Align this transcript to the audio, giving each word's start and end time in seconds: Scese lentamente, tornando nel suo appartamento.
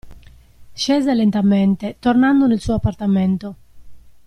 Scese 0.73 1.13
lentamente, 1.13 1.95
tornando 1.99 2.47
nel 2.47 2.59
suo 2.59 2.73
appartamento. 2.73 3.55